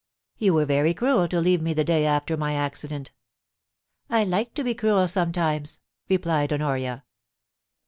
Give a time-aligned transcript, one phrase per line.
[0.39, 3.11] *You were very cruel to leave me the day after my accident'
[3.63, 7.03] * I like to be cruel sometimes,' replied Honoria.